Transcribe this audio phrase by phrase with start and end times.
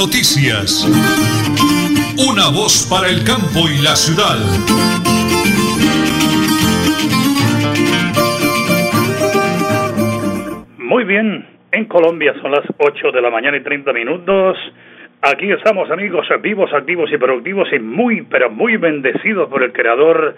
[0.00, 0.88] noticias.
[2.16, 4.38] Una voz para el campo y la ciudad.
[10.78, 14.56] Muy bien, en Colombia son las 8 de la mañana y 30 minutos.
[15.20, 20.34] Aquí estamos amigos vivos, activos y productivos y muy, pero muy bendecidos por el Creador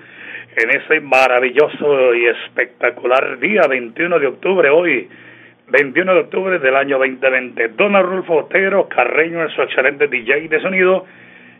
[0.56, 5.08] en ese maravilloso y espectacular día 21 de octubre hoy.
[5.72, 7.68] 21 de octubre del año 2020.
[7.68, 11.06] Don Arnulfo Otero, Carreño, es su excelente DJ de sonido.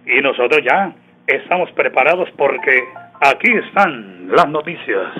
[0.05, 0.93] Y nosotros ya
[1.27, 2.85] estamos preparados porque
[3.23, 5.15] aquí están las noticias.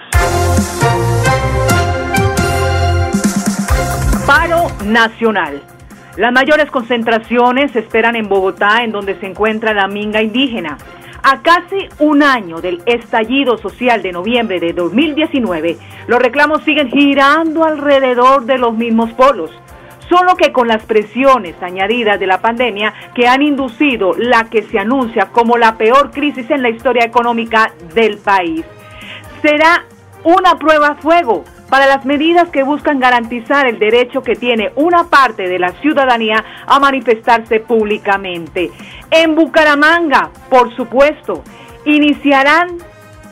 [4.27, 5.63] Paro nacional.
[6.19, 10.77] Las mayores concentraciones se esperan en Bogotá, en donde se encuentra la minga indígena.
[11.25, 17.65] A casi un año del estallido social de noviembre de 2019, los reclamos siguen girando
[17.65, 19.53] alrededor de los mismos polos,
[20.09, 24.81] solo que con las presiones añadidas de la pandemia que han inducido la que se
[24.81, 28.65] anuncia como la peor crisis en la historia económica del país.
[29.43, 29.85] Será
[30.25, 35.05] una prueba a fuego para las medidas que buscan garantizar el derecho que tiene una
[35.05, 38.71] parte de la ciudadanía a manifestarse públicamente.
[39.11, 41.43] En Bucaramanga, por supuesto,
[41.87, 42.77] iniciarán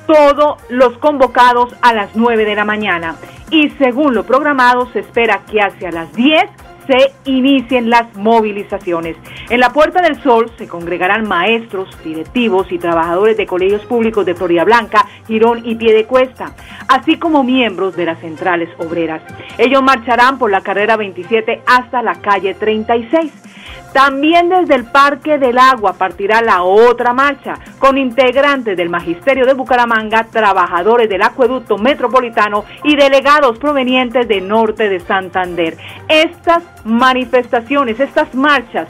[0.07, 3.17] todos los convocados a las 9 de la mañana
[3.51, 6.43] y según lo programado se espera que hacia las 10
[6.87, 9.17] se inicien las movilizaciones.
[9.49, 14.35] En la Puerta del Sol se congregarán maestros, directivos y trabajadores de colegios públicos de
[14.35, 16.55] Florida Blanca, Girón y Piedecuesta,
[16.89, 19.23] así como miembros de las centrales obreras.
[19.59, 23.50] Ellos marcharán por la carrera 27 hasta la calle 36.
[23.93, 29.55] También desde el Parque del Agua partirá la otra marcha con integrantes del Magisterio de
[29.55, 35.77] Bucaramanga, trabajadores del Acueducto Metropolitano y delegados provenientes del norte de Santander.
[36.09, 38.89] Estas manifestaciones, estas marchas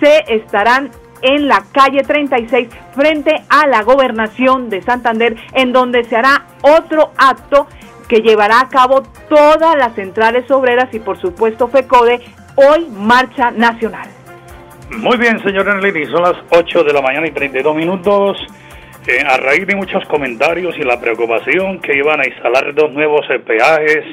[0.00, 0.90] se estarán
[1.22, 7.12] en la calle 36 frente a la gobernación de Santander, en donde se hará otro
[7.18, 7.68] acto
[8.08, 12.20] que llevará a cabo todas las centrales obreras y por supuesto FECODE,
[12.56, 14.08] hoy marcha nacional.
[14.98, 18.36] Muy bien, señor Enlini, son las 8 de la mañana y 32 minutos.
[19.06, 23.24] Eh, a raíz de muchos comentarios y la preocupación que iban a instalar dos nuevos
[23.46, 24.04] peajes,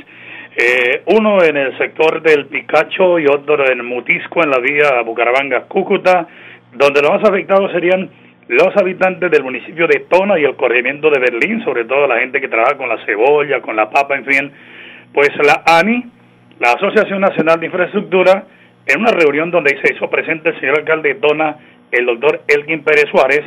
[0.56, 6.28] eh, uno en el sector del Picacho y otro en Mutisco, en la vía Bucaramanga-Cúcuta,
[6.74, 8.10] donde los más afectados serían
[8.48, 12.40] los habitantes del municipio de Tona y el corregimiento de Berlín, sobre todo la gente
[12.40, 14.52] que trabaja con la cebolla, con la papa, en fin.
[15.12, 16.06] Pues la ANI,
[16.60, 18.46] la Asociación Nacional de Infraestructura,
[18.88, 21.58] en una reunión donde se hizo presente el señor alcalde de Tona,
[21.92, 23.44] el doctor Elgin Pérez Suárez,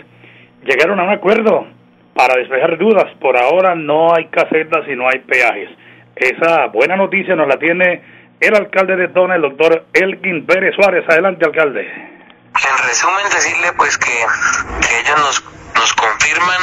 [0.65, 1.67] llegaron a un acuerdo
[2.15, 3.07] para despejar dudas.
[3.21, 5.71] Por ahora no hay casetas y no hay peajes.
[6.15, 8.03] Esa buena noticia nos la tiene
[8.41, 11.05] el alcalde de Tona, el doctor Elgin Pérez Suárez.
[11.09, 11.81] Adelante, alcalde.
[11.81, 14.13] En resumen, decirle pues que,
[14.87, 16.61] que ellos nos, nos confirman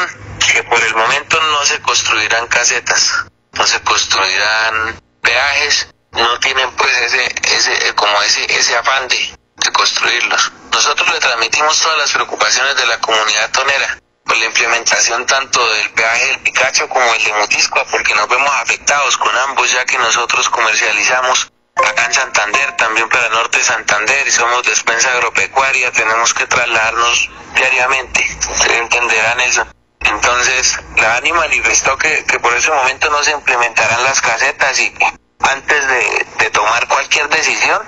[0.54, 3.28] que por el momento no se construirán casetas,
[3.58, 9.38] no se construirán peajes no tienen pues ese, ese, eh, como ese, ese afán de,
[9.56, 10.52] de construirlos.
[10.72, 15.90] Nosotros le transmitimos todas las preocupaciones de la comunidad tonera por la implementación tanto del
[15.92, 19.98] peaje del Picacho como el de Motiscoa, porque nos vemos afectados con ambos, ya que
[19.98, 25.92] nosotros comercializamos acá en Santander, también para el norte de Santander, y somos despensa agropecuaria,
[25.92, 29.66] tenemos que trasladarnos diariamente, ustedes entenderán eso.
[30.02, 34.94] Entonces, la ANI manifestó que, que por ese momento no se implementarán las casetas y
[35.52, 37.82] antes de, tomar cualquier decisión,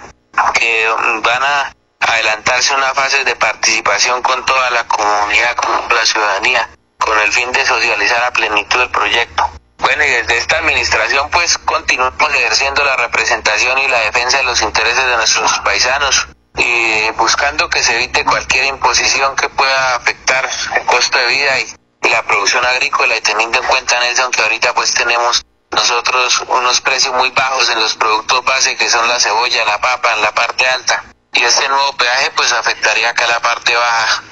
[0.54, 0.88] que
[1.24, 7.18] van a adelantarse una fase de participación con toda la comunidad, con la ciudadanía, con
[7.20, 9.50] el fin de socializar a plenitud el proyecto.
[9.80, 14.62] Bueno, y desde esta administración pues continuamos ejerciendo la representación y la defensa de los
[14.62, 16.28] intereses de nuestros paisanos
[16.58, 21.74] y buscando que se evite cualquier imposición que pueda afectar el costo de vida y,
[22.04, 26.82] y la producción agrícola y teniendo en cuenta Nelson que ahorita pues tenemos nosotros unos
[26.82, 30.32] precios muy bajos en los productos base que son la cebolla, la papa en la
[30.34, 31.04] parte alta.
[31.34, 34.24] Y este nuevo peaje pues afectaría acá la parte baja,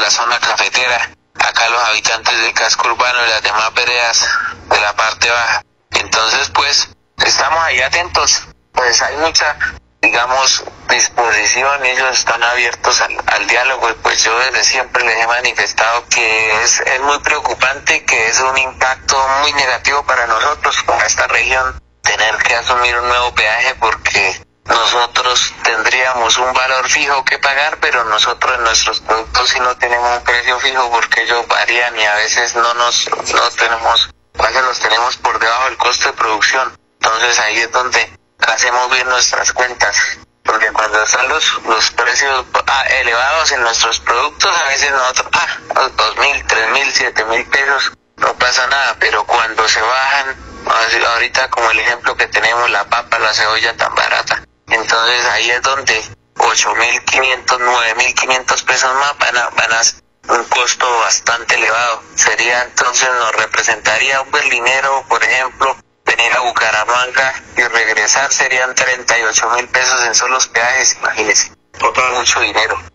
[0.00, 4.28] la, zona cafetera, acá los habitantes del casco urbano y las demás veredas
[4.70, 5.62] de la parte baja.
[5.90, 6.88] Entonces pues
[7.24, 9.56] estamos ahí atentos, pues hay mucha
[10.04, 16.04] digamos, disposición, ellos están abiertos al, diálogo y pues yo desde siempre les he manifestado
[16.08, 21.26] que es, es muy preocupante, que es un impacto muy negativo para nosotros, para esta
[21.26, 27.78] región, tener que asumir un nuevo peaje porque nosotros tendríamos un valor fijo que pagar,
[27.80, 32.04] pero nosotros en nuestros productos sí no tenemos un precio fijo porque ellos varían y
[32.04, 36.12] a veces no nos no tenemos, a veces los tenemos por debajo del costo de
[36.14, 36.78] producción.
[37.00, 39.96] Entonces ahí es donde hacemos bien nuestras cuentas,
[40.44, 45.88] porque cuando están los, los precios ah, elevados en nuestros productos, a veces nosotros, ah,
[45.96, 50.36] dos mil, tres mil, siete mil pesos, no pasa nada, pero cuando se bajan,
[51.14, 55.62] ahorita como el ejemplo que tenemos, la papa, la cebolla tan barata, entonces ahí es
[55.62, 56.02] donde
[56.38, 59.80] ocho mil quinientos, nueve mil quinientos pesos más van a, van a
[60.26, 62.02] un costo bastante elevado.
[62.14, 65.76] Sería entonces, nos representaría un berlinero, por ejemplo,
[66.16, 71.52] venir a Bucaramanga y regresar serían 38 mil pesos en solos peajes, imagínense.
[71.78, 72.12] Total.
[72.14, 72.93] Mucho dinero.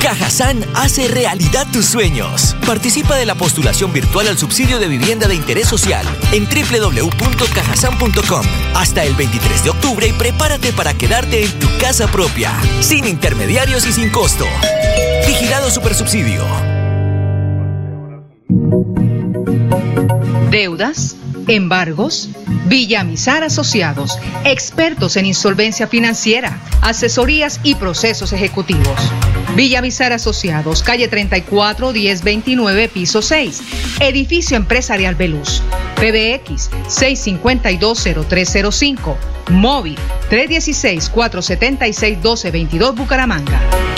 [0.00, 2.56] Cajazán hace realidad tus sueños.
[2.66, 9.04] Participa de la postulación virtual al subsidio de vivienda de interés social en www.cajasan.com hasta
[9.04, 13.92] el 23 de octubre y prepárate para quedarte en tu casa propia, sin intermediarios y
[13.92, 14.46] sin costo.
[15.26, 16.44] Vigilado Supersubsidio.
[20.50, 21.16] Deudas,
[21.50, 22.30] embargos,
[22.66, 28.94] Villamizar Asociados, expertos en insolvencia financiera, asesorías y procesos ejecutivos.
[29.56, 33.62] Villamizar Asociados, calle 34 1029, piso 6,
[34.00, 35.60] edificio empresarial Beluz.
[35.96, 39.16] PBX 6520305,
[39.50, 39.96] móvil
[40.28, 43.89] 316 476 1222 Bucaramanga.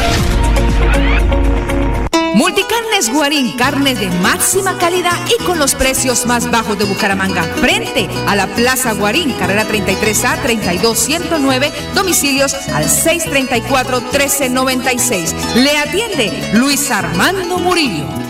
[2.34, 7.44] Multicarnes Guarín, carne de máxima calidad y con los precios más bajos de Bucaramanga.
[7.44, 15.34] Frente a la Plaza Guarín, carrera 33A 32109, domicilios al 634 1396.
[15.54, 18.23] Le atiende Luis Armando Murillo.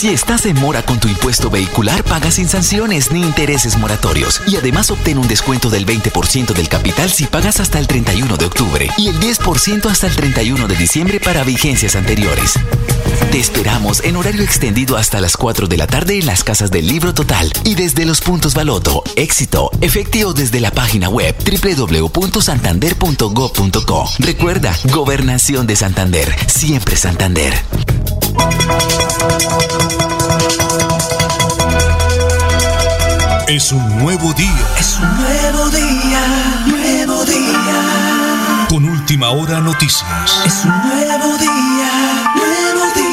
[0.00, 4.40] Si estás en mora con tu impuesto vehicular, paga sin sanciones ni intereses moratorios.
[4.46, 8.46] Y además obtén un descuento del 20% del capital si pagas hasta el 31 de
[8.46, 12.54] octubre y el 10% hasta el 31 de diciembre para vigencias anteriores.
[13.30, 16.86] Te esperamos en horario extendido hasta las 4 de la tarde en las casas del
[16.86, 24.10] Libro Total y desde los puntos Baloto, Éxito, efectivo desde la página web www.santander.gov.co.
[24.18, 27.52] Recuerda, Gobernación de Santander, siempre Santander.
[33.50, 34.66] Es un nuevo día.
[34.78, 36.20] Es un nuevo día,
[36.66, 38.66] nuevo día.
[38.68, 40.42] Con última hora noticias.
[40.46, 43.10] Es un nuevo día, nuevo día.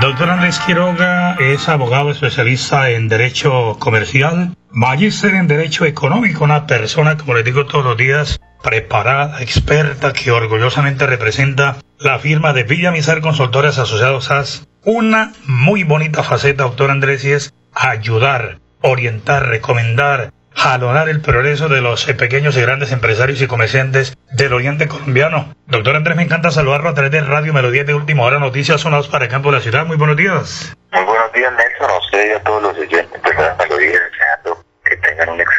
[0.00, 7.18] Doctor Andrés Quiroga es abogado especialista en Derecho Comercial, magíster en Derecho Económico, una persona,
[7.18, 13.20] como les digo todos los días, preparada, experta, que orgullosamente representa la firma de Villamizar
[13.20, 14.66] Consultores Asociados AS.
[14.84, 21.82] Una muy bonita faceta, doctor Andrés, y es ayudar, orientar, recomendar, jalonar el progreso de
[21.82, 25.54] los pequeños y grandes empresarios y comerciantes del oriente colombiano.
[25.66, 29.08] Doctor Andrés, me encanta saludarlo a través de Radio Melodía de Última Hora, noticias sonados
[29.08, 29.84] para el campo de la ciudad.
[29.84, 30.74] Muy buenos días.
[30.92, 34.00] Muy buenos días, Nelson, a usted y a todos los oyentes de Radio Melodía,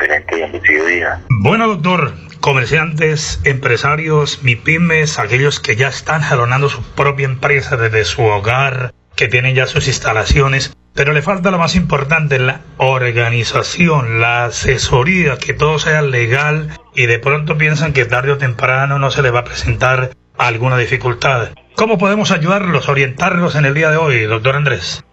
[0.05, 1.19] excelente y bendecido día.
[1.29, 8.23] Bueno, doctor, comerciantes, empresarios, MIPIMES, aquellos que ya están jalonando su propia empresa desde su
[8.23, 14.45] hogar, que tienen ya sus instalaciones, pero le falta lo más importante, la organización, la
[14.45, 19.21] asesoría, que todo sea legal y de pronto piensan que tarde o temprano no se
[19.21, 21.49] le va a presentar alguna dificultad.
[21.75, 25.03] ¿Cómo podemos ayudarlos, orientarlos en el día de hoy, doctor Andrés?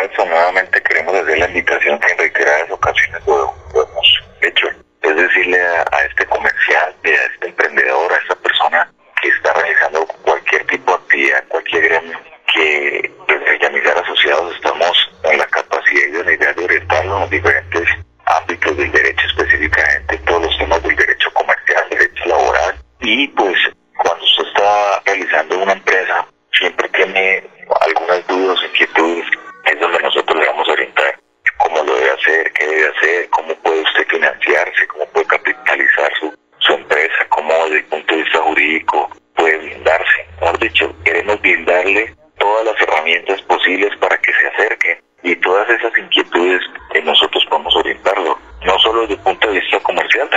[0.00, 4.15] Alfonso, nuevamente queremos hacer la invitación que en reiteradas ocasiones hemos
[4.46, 10.66] es decirle a, este comerciante, a este emprendedor, a esta persona que está realizando cualquier
[10.66, 12.20] tipo de actividad, cualquier gremio,
[12.54, 17.88] que desde Yamizar Asociados estamos en la capacidad y la idea de orientarlo en diferentes
[18.24, 23.58] ámbitos del derecho, específicamente todos los temas del derecho comercial, derecho laboral, y pues
[23.98, 25.72] cuando usted está realizando una
[38.16, 40.26] de vista jurídico puede blindarse.
[40.40, 45.96] Hemos dicho, queremos blindarle todas las herramientas posibles para que se acerquen y todas esas
[45.98, 46.60] inquietudes
[46.92, 48.38] que nosotros podemos orientarlo.
[48.64, 50.28] No solo desde el punto de vista comercial,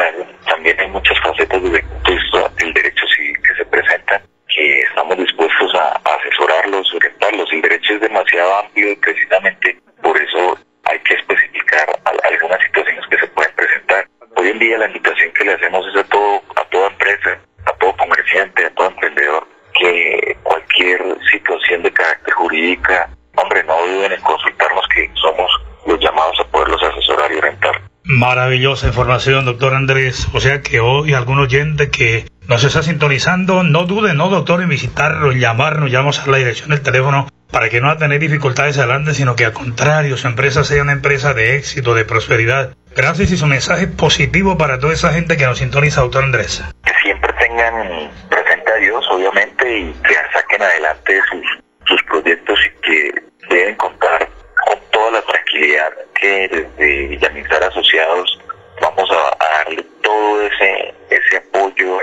[0.45, 4.21] también hay muchas facetas desde el punto de vista del derecho civil que se presentan
[4.53, 7.51] que estamos dispuestos a, asesorarlos, orientarlos.
[7.53, 11.87] El derecho es demasiado amplio y precisamente por eso hay que especificar
[12.23, 14.07] algunas situaciones que se pueden presentar.
[14.35, 15.31] Hoy en día la invitación
[15.95, 19.47] a todo, a toda empresa, a todo comerciante, a todo emprendedor,
[19.79, 20.99] que cualquier
[21.31, 25.51] situación de carácter jurídica, hombre, no duden en consultarnos que somos
[25.87, 27.81] los llamados a poderlos asesorar y orientar.
[28.03, 30.27] Maravillosa información, doctor Andrés.
[30.33, 34.69] O sea que hoy algún oyente que nos está sintonizando, no dude, no doctor, en
[34.69, 38.19] visitarlo, en llamarnos, llamamos a la dirección del teléfono para que no va a tener
[38.19, 42.75] dificultades adelante, sino que al contrario, su empresa sea una empresa de éxito, de prosperidad.
[42.95, 46.63] Gracias y su mensaje positivo para toda esa gente que nos sintoniza, doctor Andrés.
[46.83, 51.19] Que siempre tengan presente a Dios, obviamente, y que saquen adelante
[51.85, 53.13] sus, proyectos y que
[53.49, 54.27] deben contar
[54.65, 58.39] con toda la tranquilidad que desde Villamizar Asociados
[58.81, 61.99] vamos a, darle todo ese, ese apoyo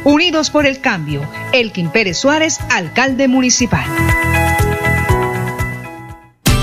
[0.04, 1.22] Unidos por el Cambio.
[1.52, 3.86] Elkin Pérez Suárez, alcalde municipal.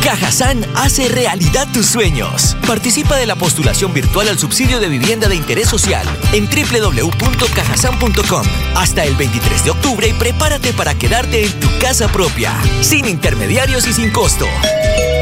[0.03, 2.57] Cajazán hace realidad tus sueños.
[2.67, 8.43] Participa de la postulación virtual al subsidio de vivienda de interés social en www.cajasan.com
[8.75, 13.87] hasta el 23 de octubre y prepárate para quedarte en tu casa propia, sin intermediarios
[13.87, 14.47] y sin costo.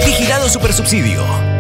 [0.07, 1.58] Vigilado Supersubsidio.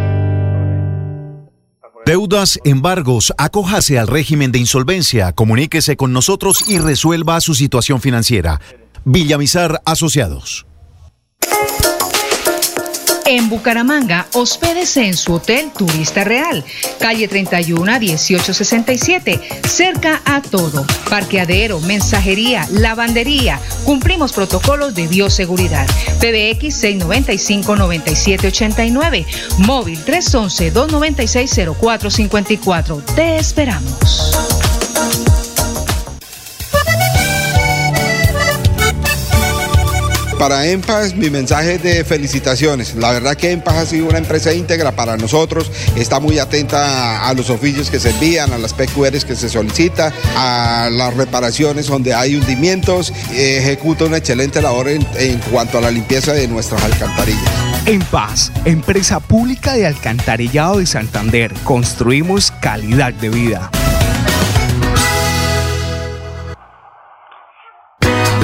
[2.08, 8.62] Deudas, embargos, acójase al régimen de insolvencia, comuníquese con nosotros y resuelva su situación financiera.
[9.04, 10.67] Villamizar Asociados.
[13.30, 16.64] En Bucaramanga, hospédese en su Hotel Turista Real,
[16.98, 20.86] calle 31 1867, cerca a todo.
[21.10, 23.60] Parqueadero, mensajería, lavandería.
[23.84, 25.86] Cumplimos protocolos de bioseguridad.
[26.20, 29.26] PBX 695-9789,
[29.58, 33.04] móvil 311-296-0454.
[33.14, 34.67] Te esperamos.
[40.38, 42.94] Para EMPAS mi mensaje de felicitaciones.
[42.94, 47.34] La verdad que EMPAS ha sido una empresa íntegra para nosotros, está muy atenta a
[47.34, 52.14] los oficios que se envían, a las PQRs que se solicita, a las reparaciones donde
[52.14, 57.50] hay hundimientos, ejecuta una excelente labor en cuanto a la limpieza de nuestras alcantarillas.
[57.86, 63.70] EMPAS, empresa pública de alcantarillado de Santander, construimos calidad de vida.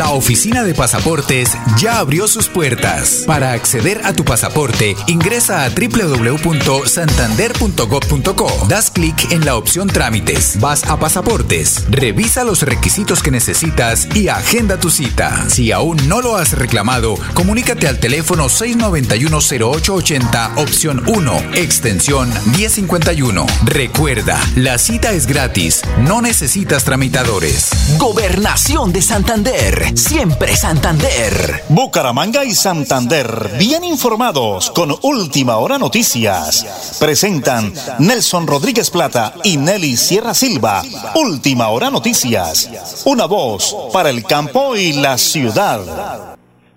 [0.04, 3.22] La oficina de pasaportes ya abrió sus puertas.
[3.26, 8.66] Para acceder a tu pasaporte, ingresa a www.santander.gov.co.
[8.68, 10.60] Das clic en la opción Trámites.
[10.60, 11.86] Vas a Pasaportes.
[11.88, 15.48] Revisa los requisitos que necesitas y agenda tu cita.
[15.48, 23.46] Si aún no lo has reclamado, comunícate al teléfono 691-0880, opción 1, extensión 1051.
[23.64, 25.80] Recuerda, la cita es gratis.
[26.00, 27.70] No necesitas tramitadores.
[27.96, 29.93] Gobernación de Santander.
[29.94, 31.62] Siempre Santander.
[31.68, 33.26] Bucaramanga y Santander,
[33.58, 36.98] bien informados con Última Hora Noticias.
[37.00, 40.82] Presentan Nelson Rodríguez Plata y Nelly Sierra Silva.
[41.14, 43.04] Última Hora Noticias.
[43.06, 46.34] Una voz para el campo y la ciudad.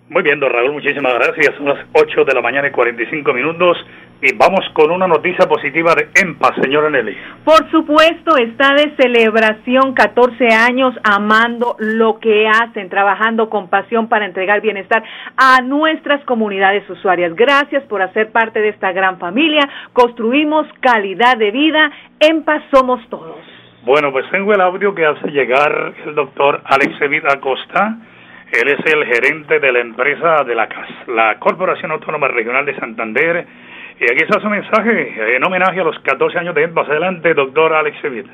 [0.09, 1.55] Muy bien, don Raúl, muchísimas gracias.
[1.57, 3.77] Son las 8 de la mañana y 45 minutos.
[4.19, 7.15] Y vamos con una noticia positiva de EMPA, señora Nelly.
[7.43, 14.25] Por supuesto, está de celebración 14 años amando lo que hacen, trabajando con pasión para
[14.25, 15.03] entregar bienestar
[15.37, 17.35] a nuestras comunidades usuarias.
[17.35, 19.61] Gracias por hacer parte de esta gran familia.
[19.93, 21.91] Construimos calidad de vida.
[22.19, 23.37] EMPA somos todos.
[23.83, 27.97] Bueno, pues tengo el audio que hace llegar el doctor Alex Evita Acosta.
[28.51, 32.75] Él es el gerente de la empresa de la CAS, la Corporación Autónoma Regional de
[32.79, 33.45] Santander
[33.99, 36.87] y aquí está su mensaje en homenaje a los 14 años de EMPAS.
[36.87, 38.31] Adelante, doctor Alex Sevilla.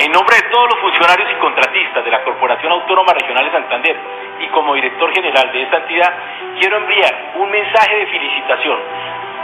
[0.00, 3.96] En nombre de todos los funcionarios y contratistas de la Corporación Autónoma Regional de Santander
[4.40, 6.12] y como director general de esta entidad,
[6.58, 8.78] quiero enviar un mensaje de felicitación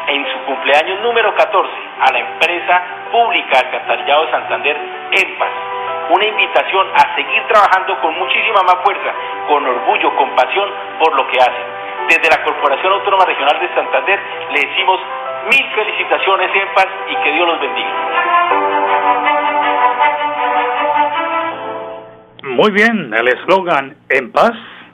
[0.09, 4.77] en su cumpleaños número 14 a la empresa pública Alcantarillado de Santander,
[5.13, 5.51] EMPAS.
[6.11, 9.15] Una invitación a seguir trabajando con muchísima más fuerza,
[9.47, 14.21] con orgullo, con pasión por lo que hacen desde la Corporación Autónoma Regional de Santander
[14.51, 15.01] le decimos
[15.51, 17.91] mil felicitaciones en paz y que Dios los bendiga.
[22.45, 24.53] Muy bien, el eslogan en paz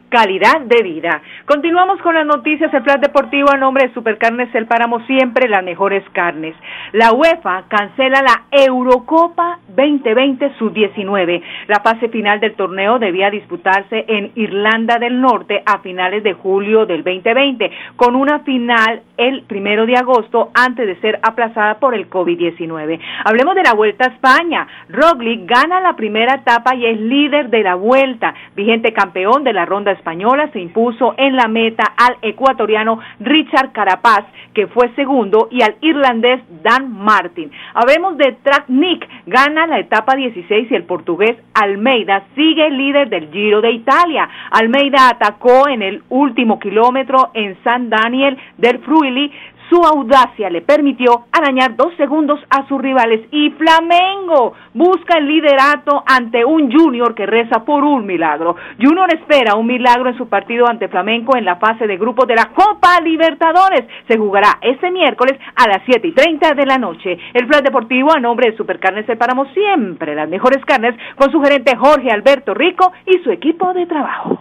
[0.08, 1.22] calidad de vida.
[1.46, 2.72] Continuamos con las noticias.
[2.72, 6.54] El plan deportivo a nombre de Supercarnes El Páramo, siempre las mejores carnes.
[6.92, 11.42] La UEFA cancela la Eurocopa 2020 Sub-19.
[11.66, 16.86] La fase final del torneo debía disputarse en Irlanda del Norte a finales de julio
[16.86, 22.08] del 2020, con una final el primero de agosto antes de ser aplazada por el
[22.08, 22.98] COVID-19.
[23.24, 24.66] Hablemos de la Vuelta a España.
[24.88, 29.64] Roglic gana la primera etapa y es líder de la Vuelta, vigente campeón de la
[29.64, 34.24] ronda española se impuso en la meta al ecuatoriano Richard Carapaz,
[34.54, 37.50] que fue segundo, y al irlandés Dan Martin.
[37.74, 43.30] Habemos de Track Nick, gana la etapa 16 y el portugués Almeida sigue líder del
[43.30, 44.28] Giro de Italia.
[44.50, 49.32] Almeida atacó en el último kilómetro en San Daniel del Fruili,
[49.68, 56.02] su audacia le permitió arañar dos segundos a sus rivales y Flamengo busca el liderato
[56.06, 58.56] ante un Junior que reza por un milagro.
[58.80, 62.36] Junior espera un milagro en su partido ante Flamenco en la fase de grupos de
[62.36, 63.84] la Copa Libertadores.
[64.08, 67.18] Se jugará este miércoles a las 7 y 30 de la noche.
[67.34, 71.76] El plan deportivo a nombre de Supercarnes separamos siempre las mejores carnes con su gerente
[71.76, 74.40] Jorge Alberto Rico y su equipo de trabajo.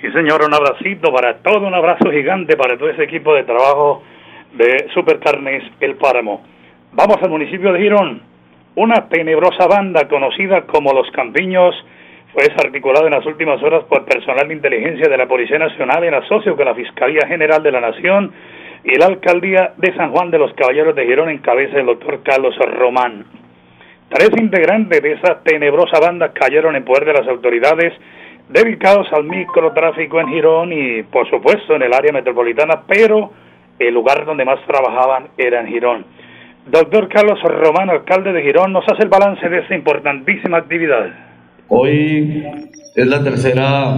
[0.00, 4.02] Sí, señor, un abracito para todo, un abrazo gigante para todo ese equipo de trabajo
[4.52, 6.42] de Supercarnes El Páramo.
[6.92, 8.22] Vamos al municipio de Girón.
[8.76, 11.74] Una tenebrosa banda conocida como Los Campiños
[12.32, 16.14] fue desarticulada en las últimas horas por personal de inteligencia de la Policía Nacional en
[16.14, 18.32] asocio con la Fiscalía General de la Nación
[18.84, 22.22] y la Alcaldía de San Juan de los Caballeros de Girón en cabeza del doctor
[22.22, 23.24] Carlos Román.
[24.08, 27.92] Tres integrantes de esa tenebrosa banda cayeron en poder de las autoridades
[28.48, 33.30] dedicados al microtráfico en Girón y, por supuesto, en el área metropolitana, pero
[33.78, 36.04] el lugar donde más trabajaban era en Girón.
[36.70, 41.06] Doctor Carlos Román, alcalde de Girón, nos hace el balance de esta importantísima actividad.
[41.68, 42.44] Hoy
[42.94, 43.94] es la tercera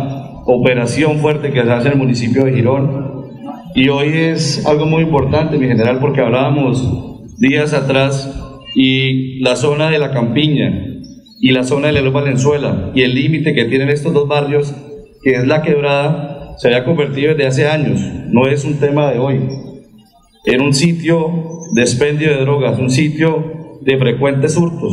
[0.47, 3.27] operación fuerte que se hace en el municipio de Girón
[3.75, 8.37] y hoy es algo muy importante, mi general, porque hablábamos días atrás
[8.75, 10.87] y la zona de la Campiña
[11.41, 14.75] y la zona de Lelo Valenzuela y el límite que tienen estos dos barrios,
[15.23, 19.19] que es la quebrada, se había convertido desde hace años, no es un tema de
[19.19, 19.41] hoy
[20.45, 21.31] en un sitio
[21.75, 24.93] de expendio de drogas, un sitio de frecuentes hurtos.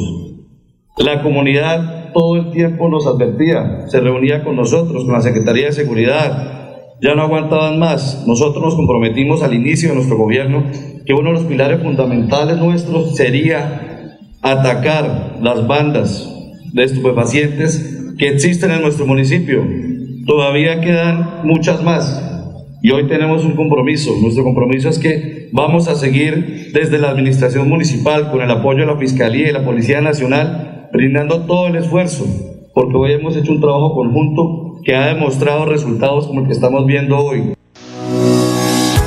[0.97, 5.71] La comunidad todo el tiempo nos advertía, se reunía con nosotros, con la Secretaría de
[5.71, 6.57] Seguridad,
[7.01, 8.23] ya no aguantaban más.
[8.25, 10.63] Nosotros nos comprometimos al inicio de nuestro gobierno
[11.05, 16.33] que uno de los pilares fundamentales nuestros sería atacar las bandas
[16.73, 19.63] de estupefacientes que existen en nuestro municipio.
[20.25, 22.36] Todavía quedan muchas más,
[22.81, 24.11] y hoy tenemos un compromiso.
[24.21, 28.85] Nuestro compromiso es que vamos a seguir desde la Administración Municipal, con el apoyo de
[28.85, 32.25] la Fiscalía y la Policía Nacional, brindando todo el esfuerzo,
[32.73, 36.85] porque hoy hemos hecho un trabajo conjunto que ha demostrado resultados como el que estamos
[36.85, 37.53] viendo hoy.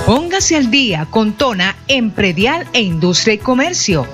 [0.06, 4.06] Póngase al día con Tona en predial e industria y comercio.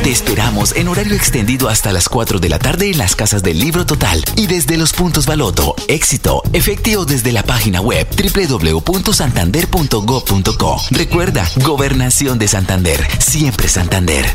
[0.02, 3.60] Te esperamos en horario extendido hasta las 4 de la tarde en las casas del
[3.60, 10.82] Libro Total y desde los puntos Baloto, Éxito, efectivo desde la página web www.santander.gov.co.
[10.90, 14.26] Recuerda, Gobernación de Santander, siempre Santander.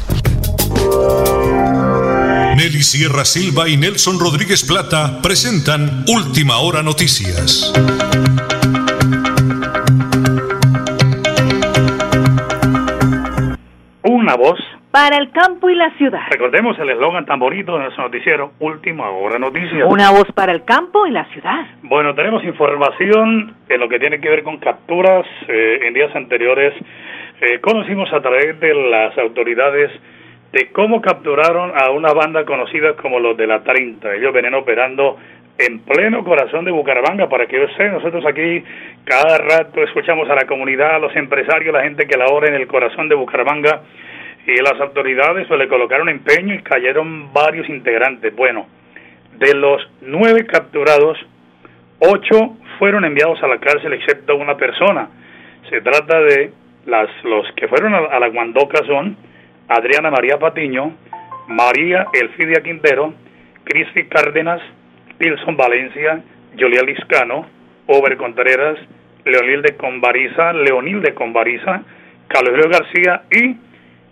[2.60, 7.72] Nelly Sierra Silva y Nelson Rodríguez Plata presentan Última Hora Noticias.
[14.04, 14.60] Una voz
[14.92, 16.20] para el campo y la ciudad.
[16.30, 19.88] Recordemos el eslogan tan bonito de nuestro noticiero, Última Hora Noticias.
[19.88, 21.66] Una voz para el campo y la ciudad.
[21.84, 25.26] Bueno, tenemos información en lo que tiene que ver con capturas.
[25.48, 26.74] Eh, en días anteriores
[27.40, 29.92] eh, conocimos a través de las autoridades
[30.52, 34.16] de cómo capturaron a una banda conocida como los de la 30.
[34.16, 35.18] Ellos venían operando
[35.60, 38.64] en pleno corazón de Bucaramanga, para que yo sé, nosotros aquí
[39.04, 42.66] cada rato escuchamos a la comunidad, a los empresarios, la gente que labora en el
[42.66, 43.82] corazón de Bucaramanga,
[44.48, 48.34] y las autoridades pues, le colocaron empeño y cayeron varios integrantes.
[48.36, 48.68] Bueno,
[49.38, 51.20] de los nueve capturados,
[52.00, 55.10] ocho fueron enviados a la cárcel excepto una persona.
[55.70, 56.52] Se trata de
[56.86, 59.18] las, los que fueron a, a la Guandoca son
[59.70, 60.94] Adriana María Patiño,
[61.48, 63.14] María Elfidia Quintero,
[63.64, 64.62] Cristi Cárdenas,
[65.20, 66.22] Tilson Valencia,
[66.58, 67.46] Julia Liscano,
[67.88, 68.78] Ober Contreras,
[69.26, 71.84] Leonil de Convariza, Leonil de Convariza,
[72.28, 73.58] Carlos García y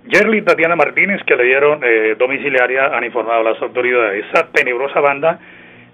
[0.09, 4.25] Yerly Tatiana Martínez, que le dieron eh, domiciliaria, han informado a las autoridades.
[4.25, 5.39] Esa tenebrosa banda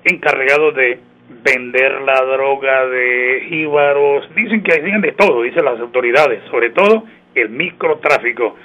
[0.04, 0.99] encargado de
[1.43, 7.06] vender la droga de jíbaros, dicen que hacían de todo, dicen las autoridades, sobre todo
[7.34, 8.56] el microtráfico.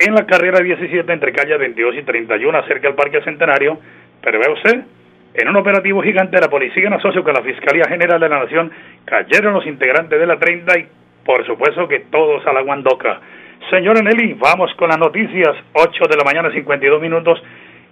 [0.00, 3.80] En la carrera 17 entre calle 22 y 31, cerca del Parque Centenario,
[4.22, 4.84] pero ve usted,
[5.34, 8.38] en un operativo gigante de la policía en asocio con la Fiscalía General de la
[8.38, 8.70] Nación,
[9.04, 10.86] cayeron los integrantes de la 30 y
[11.24, 13.20] por supuesto que todos a la guandoca.
[13.70, 17.42] Señora Nelly, vamos con las noticias, 8 de la mañana, 52 minutos.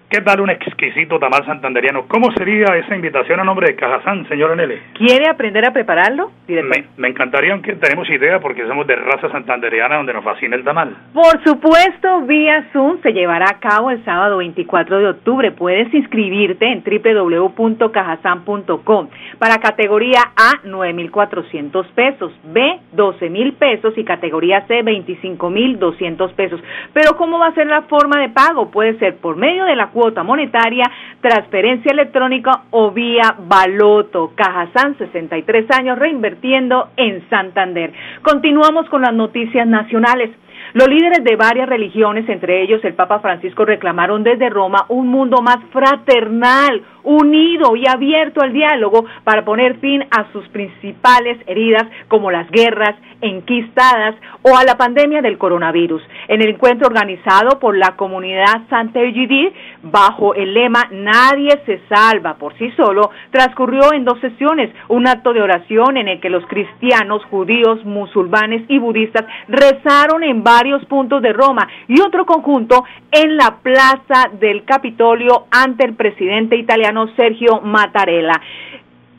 [0.09, 2.07] ¿Qué tal un exquisito tamal santanderiano?
[2.07, 4.77] ¿Cómo sería esa invitación a nombre de Cajazán, señora Nelly?
[4.95, 6.31] ¿Quiere aprender a prepararlo?
[6.47, 6.63] Me,
[6.97, 10.97] me, encantaría, aunque tenemos idea, porque somos de raza santanderiana donde nos fascina el tamal.
[11.13, 15.51] Por supuesto, vía Zoom se llevará a cabo el sábado 24 de octubre.
[15.51, 19.09] Puedes inscribirte en www.cajazán.com
[19.41, 26.61] para categoría A, 9.400 pesos, B, 12.000 pesos y categoría C, 25.200 pesos.
[26.93, 28.71] Pero ¿cómo va a ser la forma de pago?
[28.71, 30.85] Puede ser por medio de la cuota monetaria,
[31.23, 34.33] transferencia electrónica o vía baloto.
[34.35, 37.95] Cajazán, 63 años reinvirtiendo en Santander.
[38.21, 40.33] Continuamos con las noticias nacionales.
[40.75, 45.41] Los líderes de varias religiones, entre ellos el Papa Francisco, reclamaron desde Roma un mundo
[45.41, 52.31] más fraternal, unido y abierto al diálogo para poner fin a sus principales heridas como
[52.31, 56.03] las guerras enquistadas o a la pandemia del coronavirus.
[56.29, 59.53] En el encuentro organizado por la comunidad Santa Eugidie,
[59.83, 65.33] bajo el lema Nadie se salva por sí solo, transcurrió en dos sesiones un acto
[65.33, 71.23] de oración en el que los cristianos, judíos, musulmanes y budistas rezaron en varios puntos
[71.23, 77.61] de Roma y otro conjunto en la plaza del Capitolio ante el presidente italiano Sergio
[77.63, 78.41] Mattarella.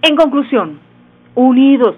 [0.02, 0.80] En conclusión,
[1.36, 1.96] unidos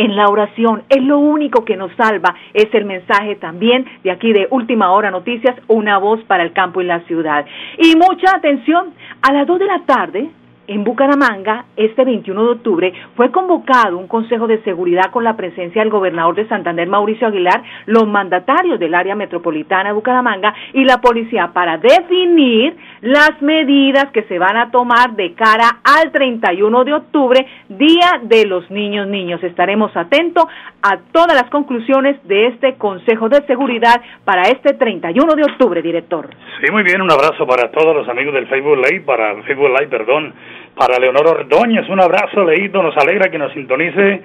[0.00, 0.82] en la oración.
[0.88, 2.34] Es lo único que nos salva.
[2.54, 6.80] Es el mensaje también de aquí de Última Hora Noticias, una voz para el campo
[6.80, 7.44] y la ciudad.
[7.76, 10.30] Y mucha atención, a las 2 de la tarde
[10.66, 15.82] en Bucaramanga, este 21 de octubre, fue convocado un Consejo de Seguridad con la presencia
[15.82, 21.00] del gobernador de Santander, Mauricio Aguilar, los mandatarios del área metropolitana de Bucaramanga y la
[21.00, 26.94] policía para definir las medidas que se van a tomar de cara al 31 de
[26.94, 29.42] octubre, Día de los Niños Niños.
[29.42, 30.44] Estaremos atentos
[30.82, 36.28] a todas las conclusiones de este Consejo de Seguridad para este 31 de octubre, director.
[36.60, 39.88] Sí, muy bien, un abrazo para todos los amigos del Facebook Live, para Facebook Live,
[39.88, 40.32] perdón
[40.74, 44.22] para Leonor Ordóñez, un abrazo, Leito, nos alegra que nos sintonice.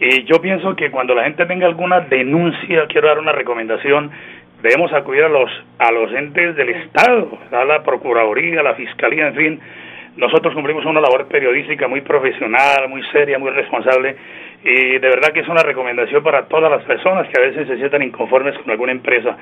[0.00, 4.10] Y yo pienso que cuando la gente tenga alguna denuncia, quiero dar una recomendación,
[4.62, 9.28] debemos acudir a los, a los entes del Estado, a la Procuraduría, a la Fiscalía,
[9.28, 9.60] en fin.
[10.16, 14.16] Nosotros cumplimos una labor periodística muy profesional, muy seria, muy responsable
[14.62, 17.76] y de verdad que es una recomendación para todas las personas que a veces se
[17.76, 19.36] sientan inconformes con alguna empresa.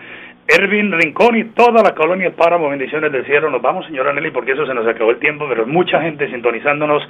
[0.48, 3.50] Ervin Rincón y toda la colonia Páramo, bendiciones del cielo.
[3.50, 7.02] Nos vamos, señora Nelly, porque eso se nos acabó el tiempo, pero mucha gente sintonizándonos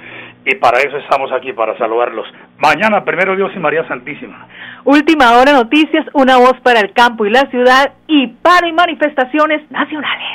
[0.45, 2.27] y para eso estamos aquí, para saludarlos.
[2.57, 4.45] Mañana, primero Dios y María Santísima.
[4.83, 9.61] Última hora noticias, una voz para el campo y la ciudad y para y manifestaciones
[9.71, 10.27] nacionales.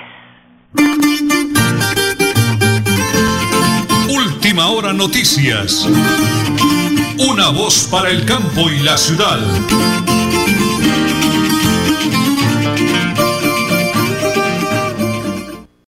[4.09, 5.87] Última hora noticias.
[7.19, 10.24] Una voz para el campo y la ciudad.